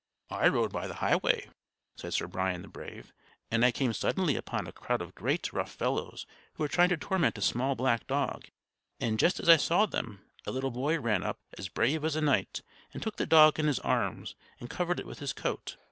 [0.31, 1.47] "I rode by the highway,"
[1.95, 3.13] said Sir Brian the Brave,
[3.51, 6.97] "and I came suddenly upon a crowd of great, rough fellows who were trying to
[6.97, 8.45] torment a small black dog;
[8.99, 12.21] and just as I saw them, a little boy ran up, as brave as a
[12.21, 12.63] knight,
[12.95, 15.77] and took the dog in his arms, and covered it with his coat.